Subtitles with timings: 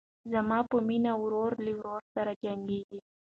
[0.33, 2.99] زما په مینه ورور له ورور سره جنګیږي